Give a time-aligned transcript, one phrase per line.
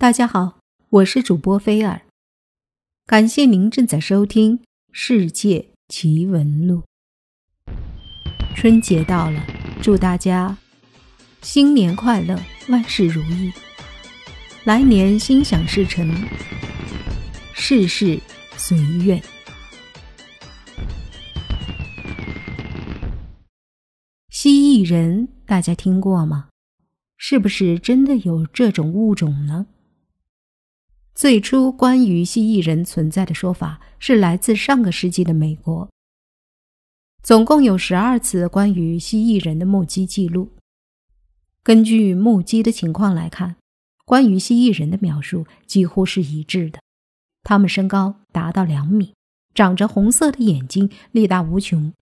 [0.00, 0.60] 大家好，
[0.90, 2.02] 我是主播菲尔，
[3.04, 4.58] 感谢您正在收听
[4.92, 6.84] 《世界奇闻录》。
[8.54, 9.44] 春节到了，
[9.82, 10.56] 祝大家
[11.42, 13.52] 新年快乐，万事如意，
[14.62, 16.08] 来年心想事成，
[17.52, 18.20] 事事
[18.56, 19.20] 随愿。
[24.30, 26.50] 蜥蜴人，大家听过吗？
[27.16, 29.66] 是不是真的有这种物种呢？
[31.18, 35.88] 最初关于蜥蜴人存在的说法是来自上个世纪的美国。
[37.24, 40.52] 总共有十二次关于蜥蜴人的目击记录。
[41.64, 43.56] 根据目击的情况来看，
[44.04, 46.78] 关于蜥蜴人的描述几乎是一致的。
[47.42, 49.12] 他们身高达到两米，
[49.54, 51.92] 长着红色的眼睛，力大无穷，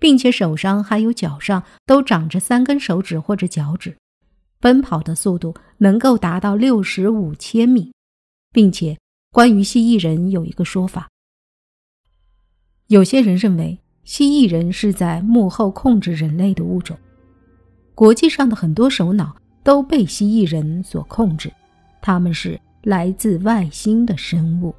[0.00, 3.96] 并且手上还有脚上都长着三根手指或者脚趾，
[4.58, 7.92] 奔跑的速度能够达到六十五千米。
[8.56, 8.96] 并且，
[9.32, 11.10] 关于蜥蜴人有一个说法。
[12.86, 16.96] 有些人认为蜥蜴人是在幕后控制人类的物种，
[17.94, 21.52] 国际上的很多首脑都被蜥蜴人所控制，
[22.00, 24.74] 他们是来自外星的生物，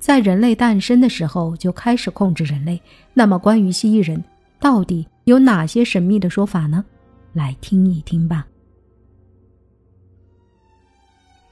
[0.00, 2.82] 在人类诞生的时候就开始控制人类。
[3.14, 4.24] 那么，关于蜥蜴人
[4.58, 6.84] 到底有哪些神秘的说法呢？
[7.32, 8.44] 来听一听吧。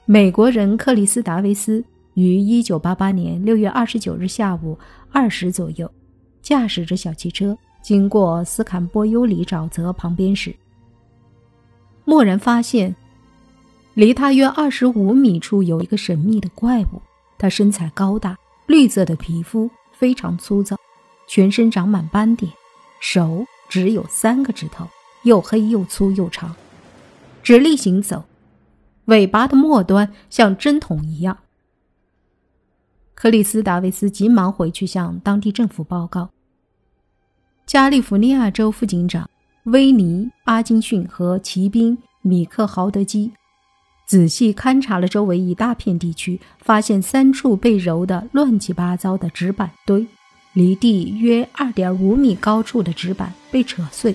[0.07, 4.79] 美国人克里斯·达维斯于一九八八年六月二十九日下午
[5.11, 5.91] 二时左右，
[6.43, 10.55] 驾驶着小汽车经过斯坎波尤里沼泽旁边时，
[12.05, 12.95] 蓦然发现，
[13.95, 17.01] 离他约二十五米处有一个神秘的怪物。
[17.39, 20.77] 他身材高大，绿色的皮肤非常粗糙，
[21.27, 22.53] 全身长满斑点，
[23.01, 24.87] 手只有三个指头，
[25.23, 26.55] 又黑又粗又长，
[27.43, 28.23] 直立行走。
[29.07, 31.39] 尾巴的末端像针筒一样。
[33.15, 36.31] 克里斯·达维斯急忙回去向当地政府报告。
[37.64, 39.29] 加利福尼亚州副警长
[39.64, 43.33] 威尼·阿金逊和骑兵米克·豪德基
[44.07, 50.07] 仔细勘察了周围一大片地区，发现三处被揉得乱七八糟的纸板堆，
[50.53, 54.14] 离地约二点五米高处的纸板被扯碎。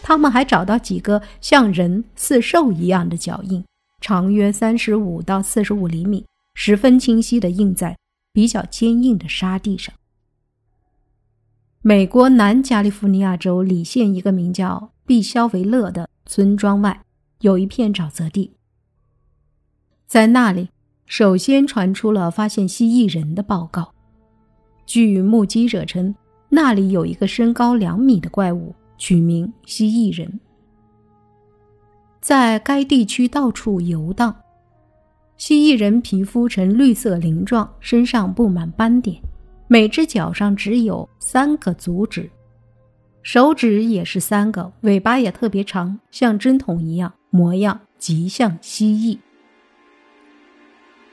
[0.00, 3.64] 他们还找到几个像人似兽一样的脚印。
[4.04, 7.96] 长约三十五到四十五厘米，十分清晰地印在
[8.34, 9.94] 比较坚硬的沙地上。
[11.80, 17.00] 美国南加利福尼亚州里县一个名叫毕肖维勒的村庄外，
[17.40, 18.52] 有一片沼泽地。
[20.06, 20.68] 在那里，
[21.06, 23.94] 首先传出了发现蜥蜴人的报告。
[24.84, 26.14] 据目击者称，
[26.50, 30.40] 那里有一个身高两米的怪物，取名蜥蜴人。
[32.24, 34.34] 在该地区到处游荡。
[35.36, 39.20] 蜥蜴人皮肤呈绿色鳞状，身上布满斑点，
[39.68, 42.30] 每只脚上只有三个足趾，
[43.22, 49.18] 手指也是三个，尾巴也特别长，像针筒一样，模样极像蜥蜴。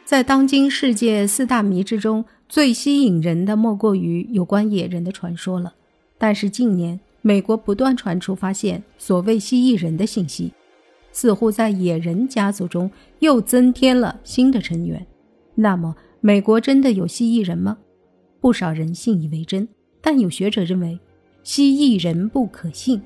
[0.06, 5.74] 在当今世界四大谜之中，最吸引人的莫过于有关野人的传说了。
[6.18, 10.54] 但是近年，美国不断传出发现所谓蜥蜴人的信息。
[11.12, 12.90] 似乎在野人家族中
[13.20, 15.06] 又增添了新的成员。
[15.56, 17.78] 那么，美国真的有蜥蜴人吗？
[18.40, 19.68] 不少人信以为真，
[20.02, 21.00] 但有学者认为，
[21.44, 23.02] 蜥蜴人不可信，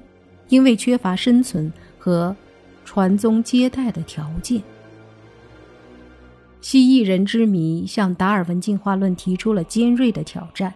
[0.49, 2.35] 因为缺乏生存和
[2.83, 4.61] 传宗接代的条件。
[6.61, 10.73] 蜥蜴人之谜向达尔文进化论提出了尖锐的挑战，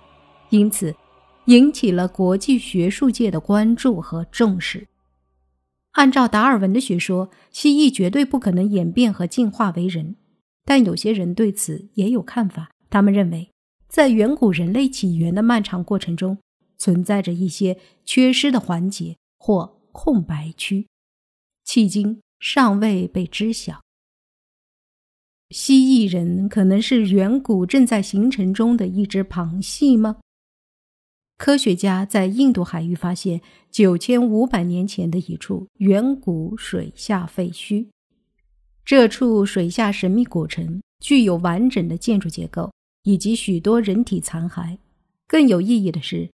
[0.49, 0.93] 因此
[1.45, 4.85] 引起了国际学术界的关注和重视。
[5.99, 10.15] 按照达尔文的学说，蜥蜴绝对不可能演变和进化为人，
[10.63, 12.71] 但有些人对此也有看法。
[12.89, 13.51] 他们认为，
[13.89, 16.37] 在远古人类起源的漫长过程中，
[16.77, 20.87] 存在着一些缺失的环节或空白区，
[21.67, 23.81] 迄今尚未被知晓。
[25.49, 30.15] 蜥蜴人可能是远古正在形成中的一只旁系吗？
[31.39, 33.39] 科学家在印度海域发现
[33.71, 37.87] 九千五百年前的一处远古水下废墟。
[38.83, 44.77] 这处水下神秘古城具有完整的建筑结构以及许多人体残骸。
[45.27, 46.29] 更有意义的是，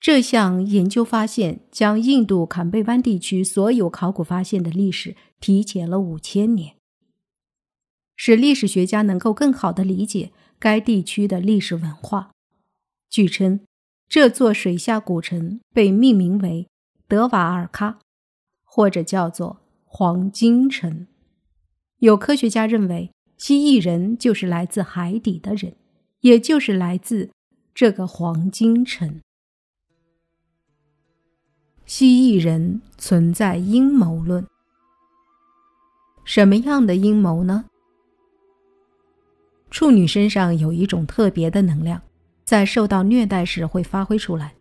[0.00, 6.74] 这项研究发现将印度坎贝湾地区所有考古发现的历史提前了五千年，
[8.16, 12.32] 使历史学家能够更好地理解该地区的历史文化。
[13.08, 13.60] 据称。
[14.10, 16.68] 这座水下古城被命名为
[17.06, 17.94] 德瓦尔喀，
[18.64, 21.06] 或者叫做黄金城。
[21.98, 25.76] 有科学家认为，蜥蜴人就是来自海底的人，
[26.22, 27.30] 也就是来自
[27.72, 29.20] 这个黄金城。
[31.86, 34.44] 蜥蜴人存在阴谋论，
[36.24, 37.66] 什么样的阴谋呢？
[39.70, 42.02] 处女身上有一种特别的能量，
[42.50, 44.52] 在受到虐待时会发挥出来，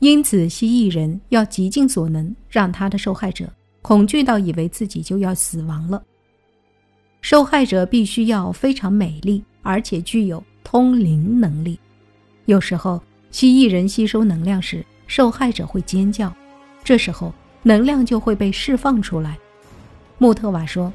[0.00, 3.48] 因此蜥蜴人要极尽所能让他的受害者
[3.80, 6.02] 恐惧到以为自己就要死亡了。
[7.20, 11.78] 受害者必须要非常美丽，而且具有通灵能力。
[12.46, 13.00] 有时候，
[13.30, 16.34] 蜥蜴人吸收能量时，受害者会尖叫，
[16.82, 17.32] 这时候
[17.62, 19.38] 能量就会被释放出来。
[20.18, 20.92] 穆特瓦说，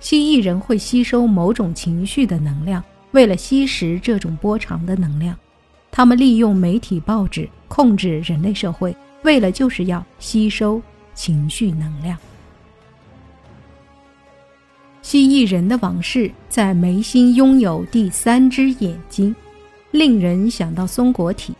[0.00, 2.82] 蜥蜴人会吸收某种情绪的能量，
[3.16, 5.34] 为了吸食这种波长的能量，
[5.90, 10.82] 他们利用媒体报纸控制人类社会，为了就是要吸收
[11.14, 12.18] 情绪能量。
[15.00, 19.34] 蜥蜴人的往事在眉心拥有第三只眼睛，
[19.92, 21.54] 令人想到松果体。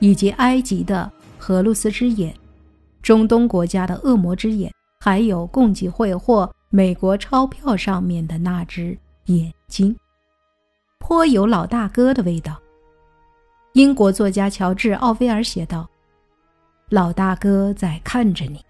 [0.00, 2.34] 以及埃及的荷鲁斯之眼，
[3.00, 9.94] 中东国家的恶魔之眼，还有共济会或美国钞票上面的那只眼睛，
[11.06, 12.58] 颇有老大哥的味道。
[13.74, 15.86] 英国作家乔治·奥威尔写道
[16.88, 18.64] ：“老大哥在看着你。”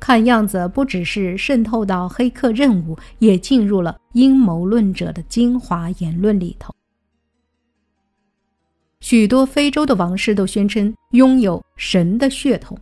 [0.00, 6.74] 看样子，不只是渗透到黑客任务，也进入了阴谋论者的精华言论里头。
[8.98, 12.76] 许多非洲的王室都宣称拥有神的血统。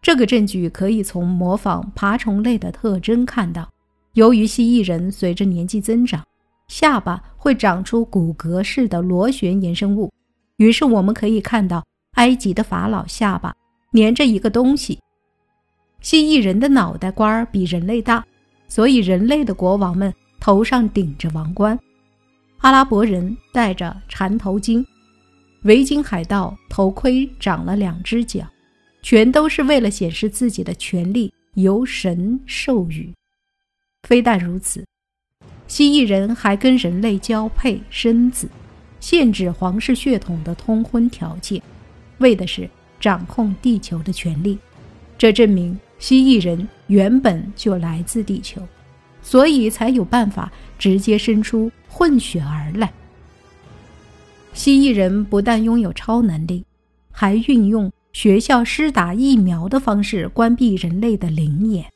[0.00, 3.68] 这个证据可以从模仿爬虫类的特征看到。
[4.14, 6.22] 由于蜥蜴人随着年纪增长，
[6.68, 10.10] 下巴会长出骨骼式的螺旋衍生物，
[10.56, 13.54] 于是我们可以看到埃及的法老下巴
[13.90, 14.98] 连着一个东西。
[16.00, 18.24] 蜥蜴人的脑袋瓜比人类大，
[18.68, 21.78] 所以人类的国王们头上顶着王冠。
[22.58, 24.84] 阿拉伯人戴着缠头巾。
[25.64, 28.44] 维京海盗头盔长了两只脚，
[29.00, 33.12] 全都是为了显示自己的权力由神授予。
[34.02, 34.84] 非但如此，
[35.72, 38.46] 蜥蜴人还跟人类交配生子，
[39.00, 41.62] 限制皇室血统的通婚条件，
[42.18, 42.68] 为的是
[43.00, 44.58] 掌控地球的权利。
[45.16, 48.60] 这证明蜥蜴人原本就来自地球，
[49.22, 52.92] 所以才有办法直接生出混血儿来。
[54.52, 56.66] 蜥蜴人不但拥有超能力，
[57.10, 61.86] 还运用学校施打疫苗的方式关闭人类的灵眼，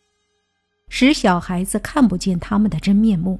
[0.88, 3.38] 使小孩子看不见他们的真面目。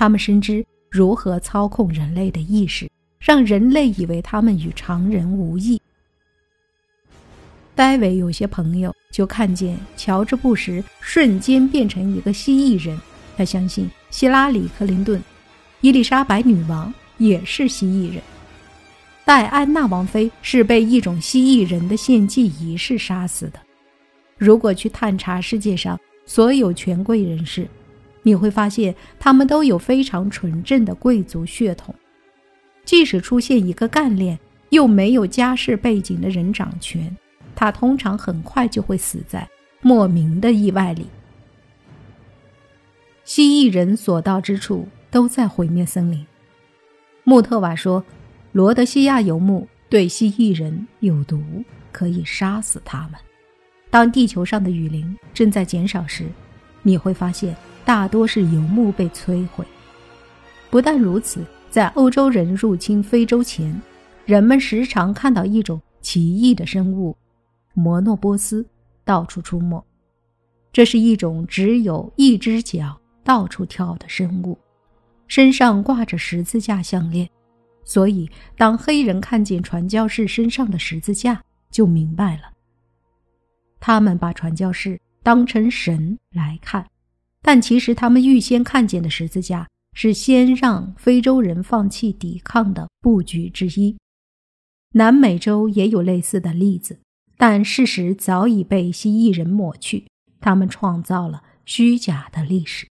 [0.00, 5.78] 他们深知如何操控人类的意识，让人类以为他们与常人无异。
[7.74, 12.98] 戴维有些朋友就看见乔治·布什瞬间变成一个蜥蜴人，
[13.36, 15.22] 他相信希拉里·克林顿、
[15.82, 16.90] 伊丽莎白女王。
[17.18, 18.22] 也是蜥蜴人。
[19.26, 23.60] 戴安娜王妃是被一种蜥蜴人的献祭仪式杀死的。
[24.38, 27.68] 如果去探查世界上所有权贵人士，
[28.30, 31.92] 你会发现他们都有非常纯正的贵族血统。
[32.84, 34.38] 即使出现一个干练
[34.68, 37.16] 又没有家世背景的人掌权，
[37.56, 39.48] 他通常很快就会死在
[39.80, 41.08] 莫名的意外里。
[43.24, 46.24] 蜥蜴人所到之处都在毁灭森林。
[47.24, 48.04] 穆特瓦说
[48.52, 51.42] ：“罗德西亚游牧对蜥蜴人有毒，
[51.90, 53.14] 可以杀死他们。
[53.90, 56.26] 当地球上的雨林正在减少时，
[56.82, 59.64] 你会发现大多是游牧被摧毁。
[60.70, 63.80] 不但如此，在欧洲人入侵非洲前，
[64.24, 67.16] 人们时常看到一种奇异的生物——
[67.74, 68.64] 摩诺波斯
[69.04, 69.84] 到处出没。
[70.72, 74.58] 这是一种只有一只脚、到处跳的生物。”
[75.26, 77.28] 身上挂着十字架项链，
[77.84, 82.42] 所以当黑人看见传教士身上的十字架，就明白了。
[83.78, 86.84] 他们把传教士当成神来看，
[87.42, 93.96] 但其实他们预先看见的十字架是先让非洲人放弃抵抗的布局之一。
[94.92, 97.00] 南美洲也有类似的例子，
[97.36, 100.06] 但事实早已被蜥蜴人抹去，
[100.40, 102.88] 他们创造了虚假的历史。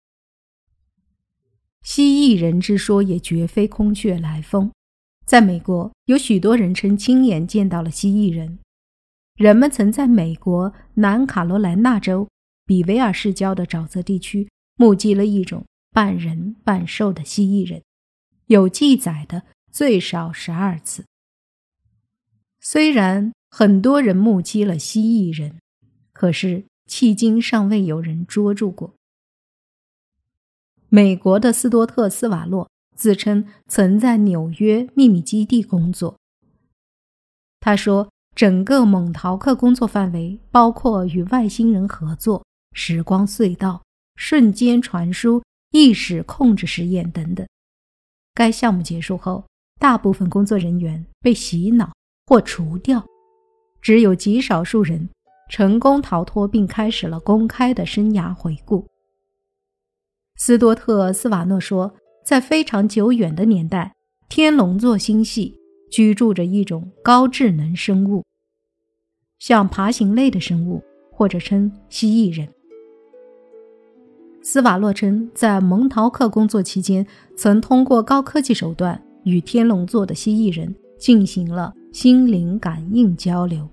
[1.81, 4.71] 蜥蜴人之说也绝非空穴来风，
[5.25, 8.59] 在美国有许多人称亲眼见到了蜥蜴人。
[9.35, 12.27] 人们曾在美国南卡罗来纳州
[12.65, 17.83] 比维尔市郊的沼泽地区目击了一种半人半兽的蜥蜴人，
[18.47, 21.05] 有记载的最少十二次。
[22.59, 25.59] 虽然很多人目击了蜥蜴人，
[26.11, 28.95] 可是迄今尚未有人捉住过。
[30.89, 36.17] 美国的斯多特·斯瓦洛自称曾在纽约秘密基地工作。
[37.59, 42.45] 他说，整个蒙陶克工作范围包括与外星人合作、
[42.75, 43.81] 时光隧道、
[44.17, 45.41] 瞬间传输、
[45.71, 47.47] 意识控制实验等等。
[48.33, 49.43] 该项目结束后，
[49.79, 51.91] 大部分工作人员被洗脑
[52.27, 53.03] 或除掉，
[53.81, 55.09] 只有极少数人
[55.49, 58.85] 成功逃脱，并开始了公开的生涯回顾。
[60.35, 63.95] 斯多特·斯瓦诺说，在非常久远的年代，
[64.27, 65.57] 天龙座星系
[65.89, 68.25] 居住着一种高智能生物，
[69.39, 72.51] 像爬行类的生物，或者称蜥蜴人。
[74.47, 77.03] 斯瓦洛称，在蒙陶克工作期间，
[77.35, 83.67] 曾通过高科技手段与天龙座的蜥蜴人进行了心灵感应交流。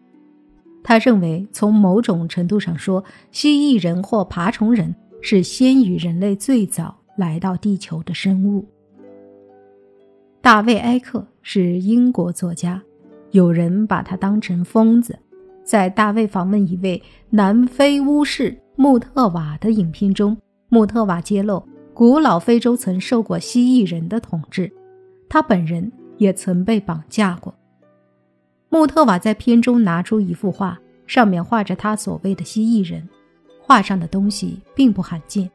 [0.83, 8.67] 他认为，从某种程度上说，蜥蜴人或爬虫人是先于人类最早来到地球的生物。
[10.41, 12.83] 大卫·埃克是英国作家，
[13.33, 15.19] 有人把他当成疯子。
[15.63, 20.35] 在大卫访问一位南非巫师穆特瓦的影片中。
[20.73, 21.63] 穆特瓦揭露，
[21.93, 24.73] 古老非洲曾受过蜥蜴人的统治，
[25.29, 27.55] 他本人也曾被绑架过。
[28.71, 33.07] 穆特瓦在片中拿出一幅画，上面画着他所谓的蜥蜴人，
[33.61, 35.51] 画上的东西并不罕见，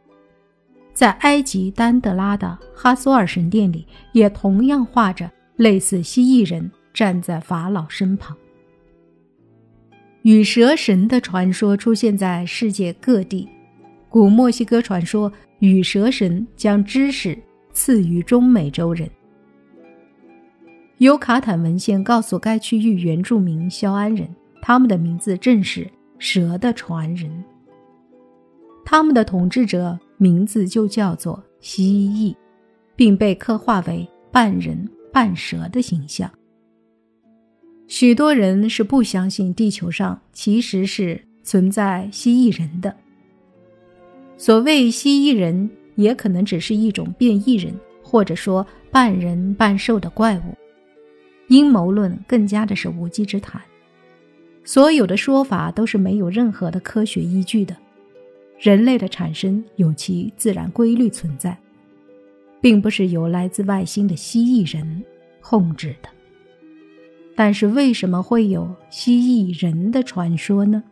[0.94, 8.38] 在埃及丹德拉的哈索尔神殿里，也同样画着类似蜥蜴人站在法老身旁。
[10.22, 13.50] 与蛇神的传说出现在世界各地。
[14.10, 17.38] 古墨西哥传说，羽蛇神将知识
[17.72, 19.10] 赐予中美洲人。
[20.98, 24.28] 尤卡坦文献告诉该区域原住民肖安人，
[24.62, 25.88] 他们的名字正是
[26.18, 27.32] 蛇的传人。
[28.84, 32.36] 他们的统治者名字就叫做蜥蜴，
[32.96, 36.32] 并被刻画为半人半蛇的形象。
[37.88, 42.96] 许多人是不相信地球上其实是存在蜥蜴人的。
[44.38, 50.56] 所谓蜥蜴人，也可能只是一种变异人，或者说半人半兽的怪物。
[51.48, 53.62] 阴谋论更加的是无稽之谈。
[54.64, 57.76] 所有的说法都是没有任何的科学依据的。
[58.60, 61.58] 人类的产生有其自然规律存在，
[62.60, 65.04] 并不是由来自外星的蜥蜴人
[65.42, 66.10] 控制的。
[67.36, 70.84] 但是为什么会有蜥蜴人的传说呢？